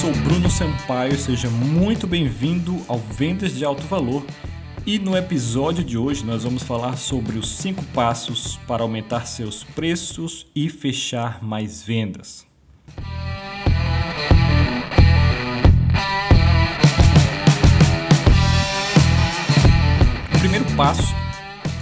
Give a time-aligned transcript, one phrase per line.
[0.00, 4.24] sou Bruno Sampaio, seja muito bem-vindo ao Vendas de Alto Valor.
[4.84, 9.62] E no episódio de hoje nós vamos falar sobre os 5 passos para aumentar seus
[9.62, 12.44] preços e fechar mais vendas.
[20.34, 21.14] O primeiro passo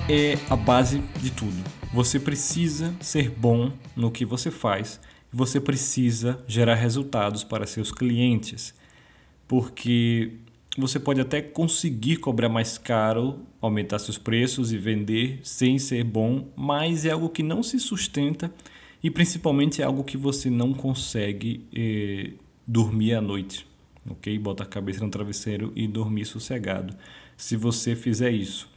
[0.07, 1.65] é a base de tudo.
[1.95, 5.01] Você precisa ser bom no que você faz
[5.33, 8.75] você precisa gerar resultados para seus clientes,
[9.49, 10.33] porque
[10.77, 16.49] você pode até conseguir cobrar mais caro, aumentar seus preços e vender sem ser bom,
[16.57, 18.53] mas é algo que não se sustenta
[19.03, 22.33] e principalmente é algo que você não consegue eh,
[22.67, 23.67] dormir à noite,
[24.09, 24.39] ok?
[24.39, 26.95] Bota a cabeça no travesseiro e dormir sossegado.
[27.37, 28.72] Se você fizer isso,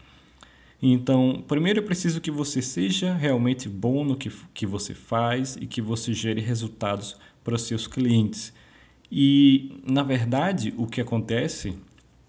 [0.81, 5.65] então, primeiro eu preciso que você seja realmente bom no que, que você faz e
[5.65, 8.53] que você gere resultados para os seus clientes.
[9.11, 11.75] E, na verdade, o que acontece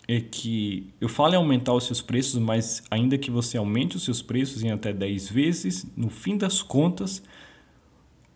[0.08, 4.04] é que eu falo em aumentar os seus preços, mas ainda que você aumente os
[4.04, 7.22] seus preços em até 10 vezes, no fim das contas,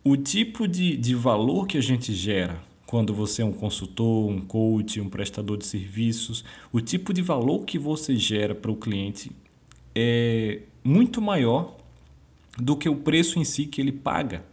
[0.02, 4.40] o tipo de, de valor que a gente gera quando você é um consultor, um
[4.40, 9.30] coach, um prestador de serviços, o tipo de valor que você gera para o cliente
[9.94, 11.76] é muito maior
[12.58, 14.44] do que o preço em si que ele paga.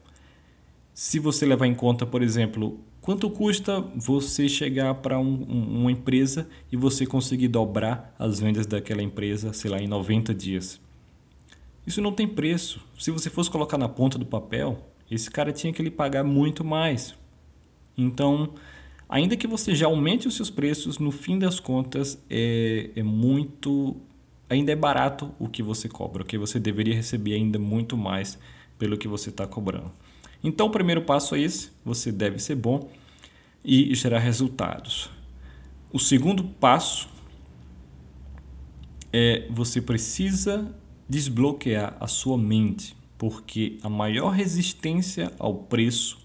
[0.94, 5.92] Se você levar em conta, por exemplo, quanto custa você chegar para um, um, uma
[5.92, 10.82] empresa e você conseguir dobrar as vendas daquela empresa, sei lá, em 90 dias.
[11.86, 12.82] Isso não tem preço.
[13.00, 14.78] Se você fosse colocar na ponta do papel,
[15.10, 17.16] esse cara tinha que lhe pagar muito mais.
[17.98, 18.50] Então,
[19.08, 23.96] ainda que você já aumente os seus preços, no fim das contas é, é muito
[24.50, 28.38] ainda é barato o que você cobra, que você deveria receber ainda muito mais
[28.78, 29.92] pelo que você está cobrando.
[30.44, 32.90] Então, o primeiro passo é esse: você deve ser bom
[33.64, 35.10] e gerar resultados.
[35.92, 37.10] O segundo passo
[39.12, 40.76] é você precisa
[41.10, 46.20] desbloquear a sua mente, porque a maior resistência ao preço,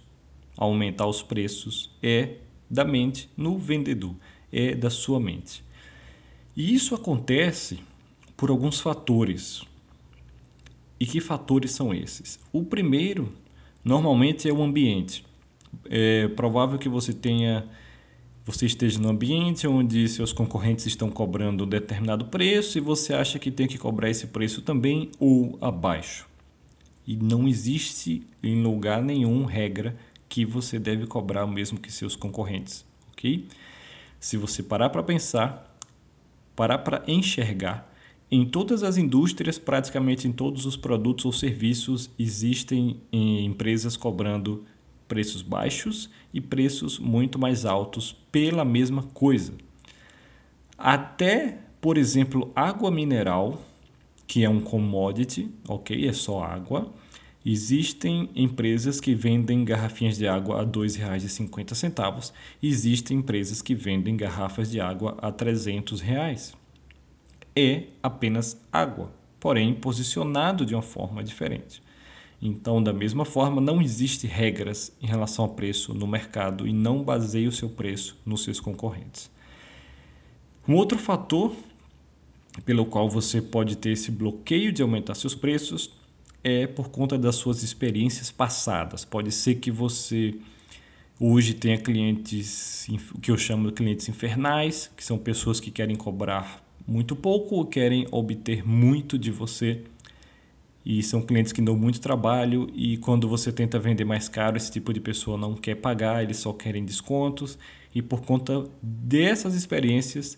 [0.58, 2.36] a aumentar os preços, é
[2.68, 4.14] da mente no vendedor,
[4.52, 5.64] é da sua mente.
[6.56, 7.78] E isso acontece
[8.42, 9.62] por alguns fatores.
[10.98, 12.40] E que fatores são esses?
[12.52, 13.32] O primeiro,
[13.84, 15.24] normalmente, é o ambiente.
[15.88, 17.68] É provável que você tenha
[18.44, 23.38] você esteja no ambiente onde seus concorrentes estão cobrando um determinado preço e você acha
[23.38, 26.28] que tem que cobrar esse preço também ou abaixo.
[27.06, 29.96] E não existe em lugar nenhum regra
[30.28, 33.46] que você deve cobrar o mesmo que seus concorrentes, ok?
[34.18, 35.78] Se você parar para pensar,
[36.56, 37.91] parar para enxergar,
[38.34, 44.64] em todas as indústrias, praticamente em todos os produtos ou serviços, existem eh, empresas cobrando
[45.06, 49.52] preços baixos e preços muito mais altos pela mesma coisa.
[50.78, 53.62] Até, por exemplo, água mineral,
[54.26, 56.08] que é um commodity, ok?
[56.08, 56.90] É só água.
[57.44, 62.32] Existem empresas que vendem garrafinhas de água a R$ 2,50.
[62.62, 66.61] Existem empresas que vendem garrafas de água a 300 reais
[67.54, 71.82] é apenas água, porém posicionado de uma forma diferente.
[72.40, 77.02] Então, da mesma forma, não existe regras em relação ao preço no mercado e não
[77.02, 79.30] baseie o seu preço nos seus concorrentes.
[80.66, 81.54] Um outro fator
[82.64, 85.90] pelo qual você pode ter esse bloqueio de aumentar seus preços
[86.44, 89.04] é por conta das suas experiências passadas.
[89.04, 90.34] Pode ser que você
[91.18, 95.94] hoje tenha clientes, o que eu chamo de clientes infernais, que são pessoas que querem
[95.94, 99.82] cobrar muito pouco ou querem obter muito de você.
[100.84, 104.70] E são clientes que dão muito trabalho e quando você tenta vender mais caro, esse
[104.70, 107.56] tipo de pessoa não quer pagar, eles só querem descontos.
[107.94, 110.36] E por conta dessas experiências,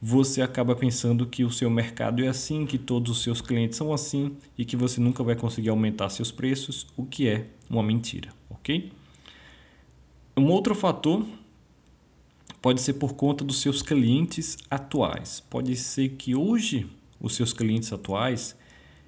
[0.00, 3.92] você acaba pensando que o seu mercado é assim, que todos os seus clientes são
[3.92, 8.30] assim e que você nunca vai conseguir aumentar seus preços, o que é uma mentira,
[8.50, 8.92] ok?
[10.36, 11.24] Um outro fator
[12.60, 15.40] pode ser por conta dos seus clientes atuais.
[15.40, 16.86] Pode ser que hoje
[17.20, 18.56] os seus clientes atuais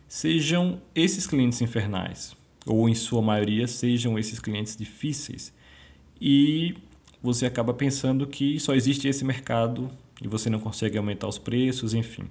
[0.08, 2.37] sejam esses clientes infernais,
[2.67, 5.52] ou em sua maioria sejam esses clientes difíceis.
[6.20, 6.75] E
[7.23, 9.91] você acaba pensando que só existe esse mercado
[10.23, 12.25] e você não consegue aumentar os preços, enfim.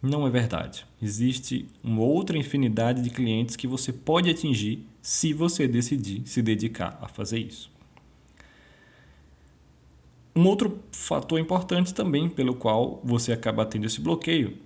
[0.00, 0.86] Não é verdade.
[1.02, 6.98] Existe uma outra infinidade de clientes que você pode atingir se você decidir se dedicar
[7.00, 7.70] a fazer isso.
[10.38, 14.56] Um outro fator importante também pelo qual você acaba tendo esse bloqueio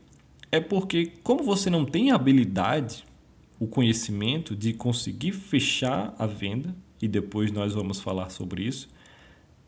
[0.51, 3.07] é porque, como você não tem a habilidade,
[3.59, 8.91] o conhecimento de conseguir fechar a venda, e depois nós vamos falar sobre isso,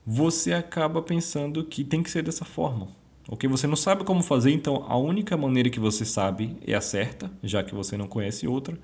[0.04, 2.88] você acaba pensando que tem que ser dessa forma.
[3.26, 3.48] Ok?
[3.48, 7.32] Você não sabe como fazer, então a única maneira que você sabe é a certa,
[7.42, 8.78] já que você não conhece outra.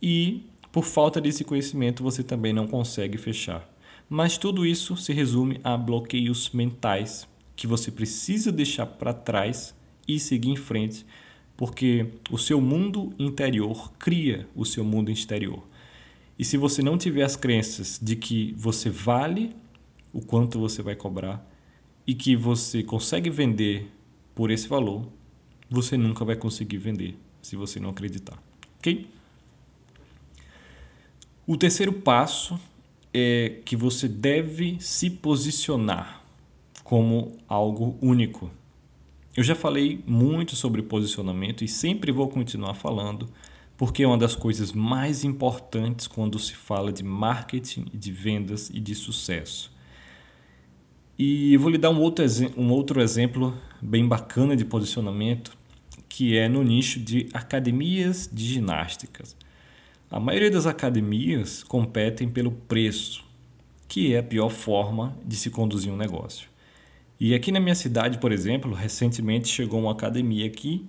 [0.00, 3.68] E por falta desse conhecimento, você também não consegue fechar.
[4.14, 7.26] Mas tudo isso se resume a bloqueios mentais
[7.56, 9.74] que você precisa deixar para trás
[10.06, 11.06] e seguir em frente,
[11.56, 15.66] porque o seu mundo interior cria o seu mundo exterior.
[16.38, 19.56] E se você não tiver as crenças de que você vale
[20.12, 21.42] o quanto você vai cobrar
[22.06, 23.90] e que você consegue vender
[24.34, 25.08] por esse valor,
[25.70, 28.36] você nunca vai conseguir vender se você não acreditar.
[28.76, 29.08] Ok?
[31.46, 32.60] O terceiro passo
[33.12, 36.22] é que você deve se posicionar
[36.82, 38.50] como algo único.
[39.36, 43.28] Eu já falei muito sobre posicionamento e sempre vou continuar falando,
[43.76, 48.78] porque é uma das coisas mais importantes quando se fala de marketing, de vendas e
[48.78, 49.72] de sucesso.
[51.18, 52.24] E eu vou lhe dar um outro,
[52.56, 55.56] um outro exemplo bem bacana de posicionamento,
[56.08, 59.36] que é no nicho de academias de ginásticas.
[60.12, 63.24] A maioria das academias competem pelo preço,
[63.88, 66.50] que é a pior forma de se conduzir um negócio.
[67.18, 70.84] E aqui na minha cidade, por exemplo, recentemente chegou uma academia aqui,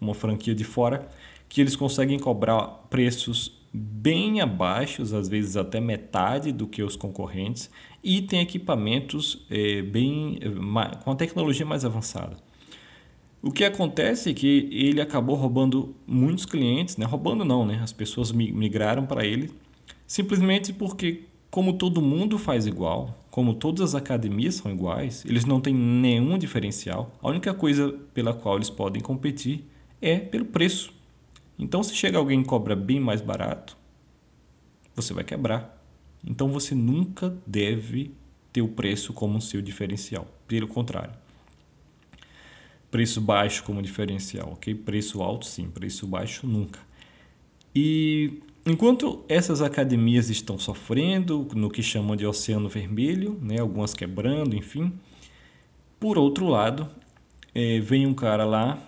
[0.00, 1.08] uma franquia de fora,
[1.48, 7.68] que eles conseguem cobrar preços bem abaixo, às vezes até metade do que os concorrentes,
[8.00, 10.38] e tem equipamentos é, bem
[11.02, 12.36] com a tecnologia mais avançada.
[13.42, 17.04] O que acontece é que ele acabou roubando muitos clientes, né?
[17.04, 17.80] roubando não, né?
[17.82, 19.50] as pessoas migraram para ele,
[20.06, 25.60] simplesmente porque, como todo mundo faz igual, como todas as academias são iguais, eles não
[25.60, 27.12] têm nenhum diferencial.
[27.20, 29.64] A única coisa pela qual eles podem competir
[30.00, 30.94] é pelo preço.
[31.58, 33.76] Então, se chega alguém e cobra bem mais barato,
[34.94, 35.82] você vai quebrar.
[36.24, 38.12] Então, você nunca deve
[38.52, 40.28] ter o preço como seu diferencial.
[40.46, 41.21] Pelo contrário.
[42.92, 44.74] Preço baixo como diferencial, ok?
[44.74, 45.70] Preço alto, sim.
[45.70, 46.78] Preço baixo, nunca.
[47.74, 53.58] E enquanto essas academias estão sofrendo no que chamam de oceano vermelho, né?
[53.58, 54.92] algumas quebrando, enfim,
[55.98, 56.86] por outro lado,
[57.54, 58.78] é, vem um cara lá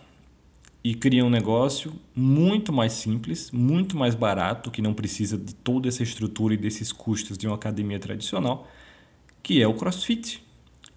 [0.84, 5.88] e cria um negócio muito mais simples, muito mais barato, que não precisa de toda
[5.88, 8.68] essa estrutura e desses custos de uma academia tradicional,
[9.42, 10.43] que é o CrossFit.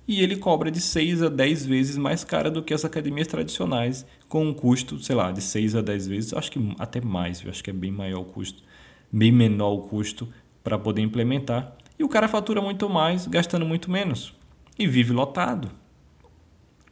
[0.07, 4.06] E ele cobra de 6 a 10 vezes mais cara do que as academias tradicionais,
[4.30, 7.51] com um custo, sei lá, de 6 a 10 vezes, acho que até mais, eu
[7.51, 8.63] acho que é bem maior o custo,
[9.12, 10.27] bem menor o custo
[10.63, 11.75] para poder implementar.
[12.00, 14.33] E o cara fatura muito mais, gastando muito menos.
[14.80, 15.69] E vive lotado.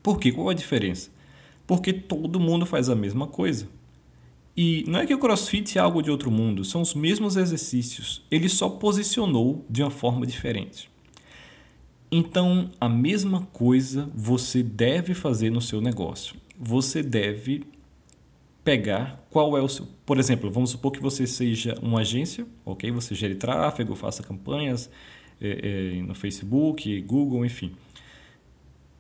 [0.03, 0.31] Por quê?
[0.31, 1.15] Qual a diferença?
[1.67, 3.67] porque todo mundo faz a mesma coisa.
[4.56, 8.21] E não é que o CrossFit é algo de outro mundo, são os mesmos exercícios,
[8.31, 10.89] ele só posicionou de uma forma diferente.
[12.11, 16.35] Então, a mesma coisa você deve fazer no seu negócio.
[16.57, 17.63] Você deve
[18.63, 19.87] pegar qual é o seu.
[20.05, 22.89] Por exemplo, vamos supor que você seja uma agência, ok?
[22.91, 24.89] Você gere tráfego, faça campanhas
[25.39, 27.71] é, é, no Facebook, Google, enfim.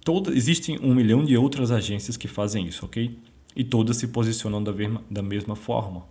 [0.03, 3.17] Toda, existem um milhão de outras agências que fazem isso, ok?
[3.55, 6.05] E todas se posicionam da mesma, da mesma forma.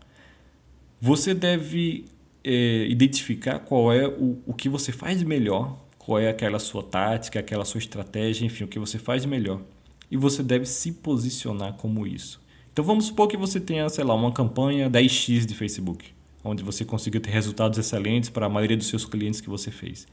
[1.00, 2.06] Você deve
[2.43, 7.41] é, identificar qual é o, o que você faz melhor, qual é aquela sua tática,
[7.41, 9.63] aquela sua estratégia, enfim, o que você faz de melhor.
[10.11, 12.43] E você deve se posicionar como isso.
[12.70, 16.13] Então vamos supor que você tenha, sei lá, uma campanha 10x de Facebook,
[16.44, 20.06] onde você consiga ter resultados excelentes para a maioria dos seus clientes que você fez.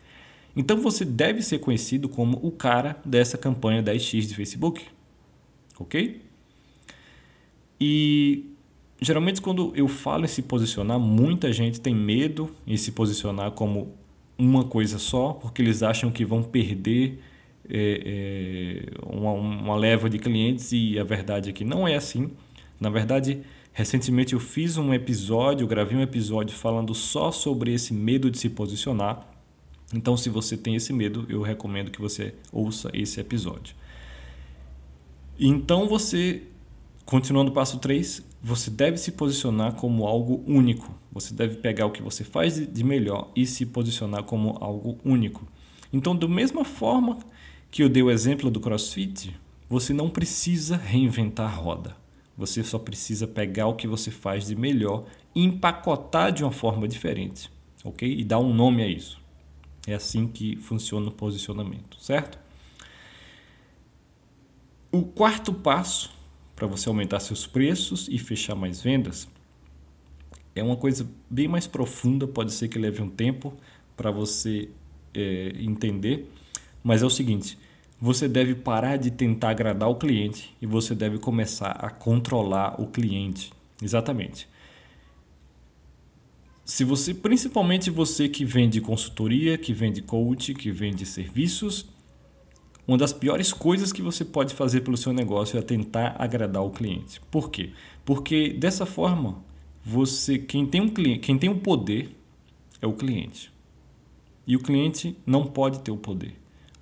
[0.56, 4.86] Então você deve ser conhecido como o cara dessa campanha 10x de Facebook.
[5.78, 6.22] Ok?
[7.82, 8.46] E
[9.02, 14.00] geralmente quando eu falo em se posicionar, muita gente tem medo em se posicionar como
[14.44, 17.20] uma coisa só, porque eles acham que vão perder
[17.70, 22.32] é, é, uma, uma leva de clientes e a verdade é que não é assim.
[22.80, 28.32] Na verdade, recentemente eu fiz um episódio, gravei um episódio falando só sobre esse medo
[28.32, 29.32] de se posicionar
[29.94, 33.76] então, se você tem esse medo, eu recomendo que você ouça esse episódio.
[35.38, 36.44] Então, você,
[37.06, 40.92] continuando o passo 3, você deve se posicionar como algo único.
[41.12, 45.48] Você deve pegar o que você faz de melhor e se posicionar como algo único.
[45.94, 47.20] Então, da mesma forma
[47.70, 49.36] que eu dei o exemplo do CrossFit,
[49.70, 51.96] você não precisa reinventar a roda.
[52.36, 55.06] Você só precisa pegar o que você faz de melhor
[55.36, 57.52] e empacotar de uma forma diferente,
[57.84, 58.12] ok?
[58.12, 59.22] E dar um nome a isso.
[59.86, 62.40] É assim que funciona o posicionamento, certo?
[64.92, 66.12] O quarto passo
[66.62, 69.28] para você aumentar seus preços e fechar mais vendas
[70.54, 73.52] é uma coisa bem mais profunda, pode ser que leve um tempo
[73.98, 74.70] para você
[75.12, 76.30] é, entender,
[76.84, 77.58] Mas é o seguinte,
[78.00, 82.86] você deve parar de tentar agradar o cliente e você deve começar a controlar o
[82.86, 83.52] cliente.
[83.82, 84.48] Exatamente.
[86.64, 91.88] Se você, principalmente você que vende consultoria, que vende coach, que vende serviços,
[92.88, 96.72] uma das piores coisas que você pode fazer pelo seu negócio é tentar agradar o
[96.72, 97.22] cliente.
[97.30, 97.72] Por quê?
[98.04, 99.44] Porque dessa forma,
[99.84, 102.16] você quem tem um cliente, quem tem o um poder
[102.82, 103.52] é o cliente.
[104.46, 106.36] E o cliente não pode ter o poder.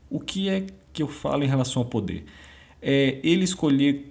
[0.09, 2.25] O que é que eu falo em relação ao poder?
[2.81, 4.09] É ele escolher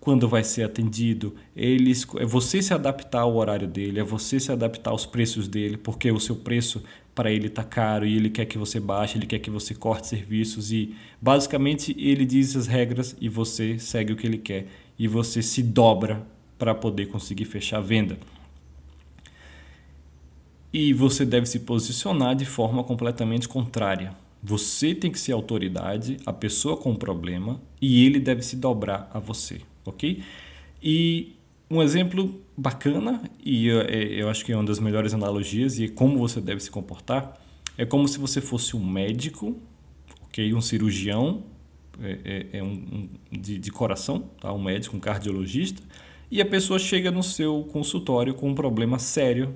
[0.00, 4.50] quando vai ser atendido, ele, é você se adaptar ao horário dele, é você se
[4.50, 6.82] adaptar aos preços dele, porque o seu preço
[7.14, 10.06] para ele está caro e ele quer que você baixe, ele quer que você corte
[10.06, 14.66] serviços e basicamente ele diz as regras e você segue o que ele quer
[14.98, 16.26] e você se dobra
[16.58, 18.18] para poder conseguir fechar a venda.
[20.72, 24.14] E você deve se posicionar de forma completamente contrária.
[24.42, 29.10] Você tem que ser autoridade, a pessoa com o problema, e ele deve se dobrar
[29.12, 30.22] a você, ok?
[30.82, 31.32] E
[31.70, 35.88] um exemplo bacana, e eu, é, eu acho que é uma das melhores analogias, e
[35.88, 37.40] como você deve se comportar,
[37.78, 39.56] é como se você fosse um médico,
[40.24, 40.52] ok?
[40.52, 41.44] Um cirurgião,
[42.02, 44.52] é, é, é um, um de, de coração, tá?
[44.52, 45.82] um médico, um cardiologista,
[46.30, 49.54] e a pessoa chega no seu consultório com um problema sério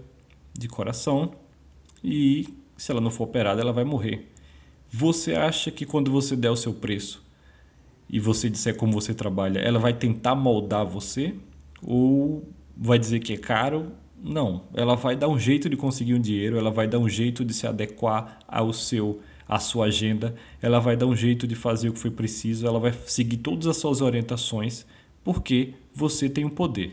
[0.53, 1.33] de coração
[2.03, 4.31] e se ela não for operada, ela vai morrer.
[4.91, 7.23] Você acha que quando você der o seu preço
[8.09, 11.35] e você disser como você trabalha, ela vai tentar moldar você
[11.85, 13.93] ou vai dizer que é caro?
[14.23, 17.45] Não, ela vai dar um jeito de conseguir um dinheiro, ela vai dar um jeito
[17.45, 21.91] de se adequar ao seu à sua agenda, ela vai dar um jeito de fazer
[21.91, 24.87] o que foi preciso, ela vai seguir todas as suas orientações,
[25.23, 26.93] porque você tem o poder.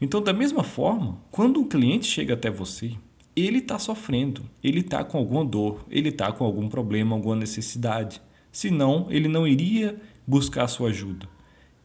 [0.00, 2.92] Então, da mesma forma, quando um cliente chega até você,
[3.36, 8.20] ele está sofrendo, ele está com alguma dor, ele está com algum problema, alguma necessidade.
[8.50, 9.96] Senão, ele não iria
[10.26, 11.28] buscar a sua ajuda.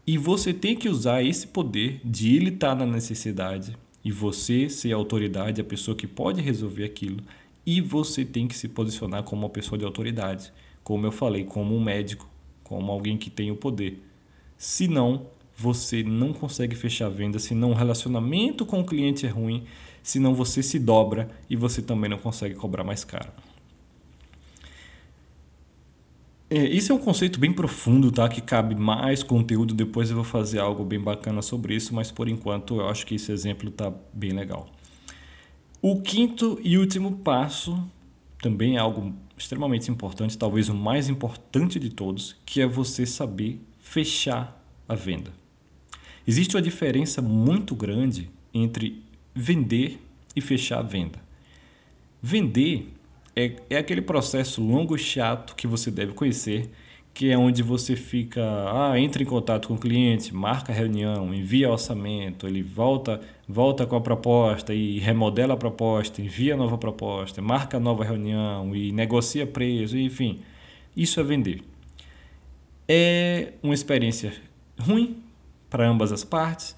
[0.08, 4.70] E você tem que usar esse poder de ele estar tá na necessidade e você
[4.70, 7.24] ser a autoridade, a pessoa que pode resolver aquilo.
[7.66, 11.76] E você tem que se posicionar como uma pessoa de autoridade, como eu falei, como
[11.76, 12.30] um médico,
[12.64, 14.00] como alguém que tem o poder.
[14.56, 15.26] Senão,
[15.58, 19.64] você não consegue fechar a venda, senão o relacionamento com o cliente é ruim,
[20.04, 23.32] senão você se dobra e você também não consegue cobrar mais caro.
[26.56, 28.30] É, isso é um conceito bem profundo, tá?
[28.30, 29.74] Que cabe mais conteúdo.
[29.74, 33.16] Depois eu vou fazer algo bem bacana sobre isso, mas por enquanto eu acho que
[33.16, 34.66] esse exemplo está bem legal.
[35.82, 37.78] O quinto e último passo
[38.42, 43.60] também é algo extremamente importante, talvez o mais importante de todos, que é você saber
[43.82, 44.58] fechar
[44.88, 45.34] a venda.
[46.26, 50.00] Existe uma diferença muito grande entre vender
[50.34, 51.20] e fechar a venda.
[52.22, 52.95] Vender
[53.36, 56.70] é, é aquele processo longo e chato que você deve conhecer,
[57.14, 61.34] que é onde você fica, ah, entra em contato com o cliente, marca a reunião,
[61.34, 67.42] envia orçamento, ele volta, volta com a proposta e remodela a proposta, envia nova proposta,
[67.42, 70.42] marca nova reunião e negocia preço, enfim.
[70.96, 71.62] Isso é vender.
[72.88, 74.34] É uma experiência
[74.80, 75.24] ruim,
[75.70, 76.76] para ambas as partes.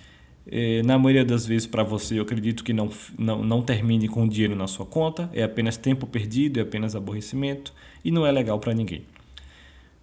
[0.49, 4.27] É, na maioria das vezes, para você, eu acredito que não, não, não termine com
[4.27, 7.73] dinheiro na sua conta, é apenas tempo perdido, é apenas aborrecimento
[8.03, 9.03] e não é legal para ninguém.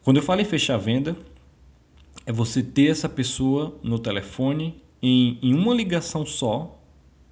[0.02, 1.16] Quando eu falo em fechar a venda,
[2.26, 6.78] é você ter essa pessoa no telefone em, em uma ligação só,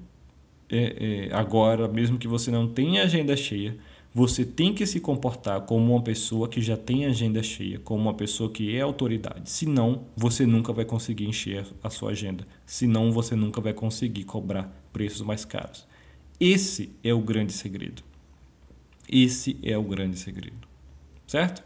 [0.69, 3.76] é, é, agora, mesmo que você não tenha agenda cheia,
[4.14, 8.14] você tem que se comportar como uma pessoa que já tem agenda cheia, como uma
[8.14, 9.49] pessoa que é autoridade.
[9.50, 12.45] Senão, você nunca vai conseguir encher a sua agenda.
[12.66, 15.87] Senão, você nunca vai conseguir cobrar preços mais caros.
[16.38, 18.02] Esse é o grande segredo.
[19.09, 20.69] Esse é o grande segredo.
[21.26, 21.64] Certo?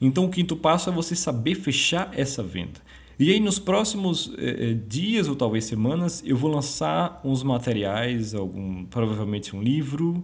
[0.00, 2.80] Então, o quinto passo é você saber fechar essa venda.
[3.18, 8.34] E aí, nos próximos eh, eh, dias ou talvez semanas, eu vou lançar uns materiais,
[8.34, 10.22] algum, provavelmente um livro,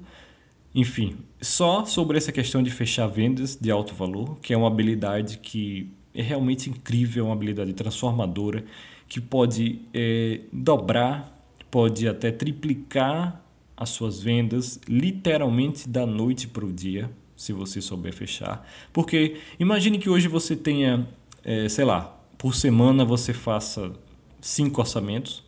[0.74, 5.38] enfim, só sobre essa questão de fechar vendas de alto valor, que é uma habilidade
[5.38, 8.64] que é realmente incrível, uma habilidade transformadora,
[9.08, 13.42] que pode é, dobrar, pode até triplicar
[13.76, 18.66] as suas vendas literalmente da noite para o dia, se você souber fechar.
[18.92, 21.06] Porque imagine que hoje você tenha,
[21.44, 23.92] é, sei lá, por semana você faça
[24.40, 25.42] cinco orçamentos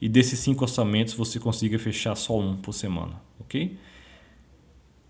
[0.00, 3.76] e desses cinco orçamentos você consiga fechar só um por semana, ok?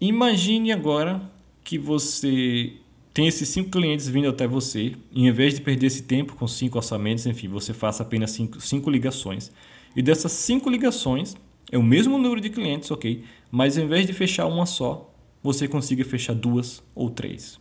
[0.00, 1.20] Imagine agora
[1.64, 2.74] que você
[3.12, 6.46] tem esses cinco clientes vindo até você, e em vez de perder esse tempo com
[6.46, 9.50] cinco orçamentos, enfim, você faça apenas cinco, cinco ligações.
[9.96, 11.36] E dessas cinco ligações,
[11.70, 13.24] é o mesmo número de clientes, ok?
[13.50, 15.12] Mas em vez de fechar uma só,
[15.42, 17.58] você consiga fechar duas ou três.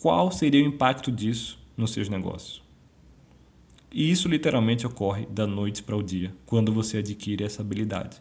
[0.00, 2.62] Qual seria o impacto disso nos seus negócios?
[3.92, 8.20] E isso literalmente ocorre da noite para o dia, quando você adquire essa habilidade.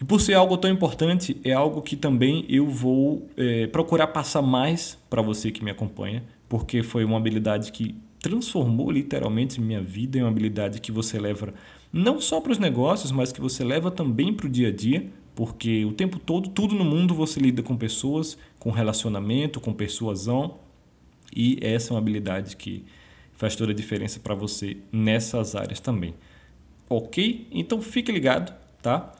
[0.00, 4.42] E por ser algo tão importante, é algo que também eu vou é, procurar passar
[4.42, 10.18] mais para você que me acompanha, porque foi uma habilidade que transformou literalmente minha vida,
[10.18, 11.54] é uma habilidade que você leva
[11.92, 15.06] não só para os negócios, mas que você leva também para o dia a dia,
[15.34, 20.56] porque o tempo todo, tudo no mundo você lida com pessoas, com relacionamento, com persuasão,
[21.34, 22.84] e essa é uma habilidade que
[23.32, 26.14] faz toda a diferença para você nessas áreas também.
[26.88, 27.46] Ok?
[27.50, 29.14] Então fique ligado, tá?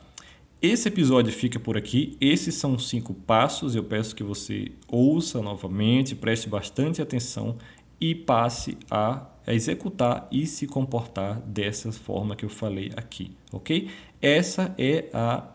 [0.59, 2.17] Esse episódio fica por aqui.
[2.19, 3.75] Esses são cinco passos.
[3.75, 7.55] Eu peço que você ouça novamente, preste bastante atenção
[8.01, 13.89] e passe a executar e se comportar dessa forma que eu falei aqui, ok?
[14.21, 15.47] Essa é a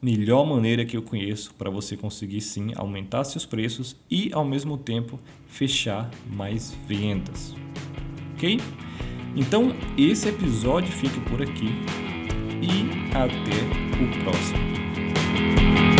[0.00, 4.78] melhor maneira que eu conheço para você conseguir sim aumentar seus preços e ao mesmo
[4.78, 7.54] tempo fechar mais vendas,
[8.34, 8.58] ok?
[9.36, 11.68] Então esse episódio fica por aqui
[12.62, 13.58] e até
[14.02, 15.97] o próximo.